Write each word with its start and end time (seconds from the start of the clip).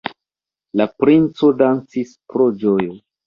La 0.81 0.87
princo 1.03 1.51
dancis 1.59 2.15
pro 2.33 2.49
ĝojo. 2.65 2.99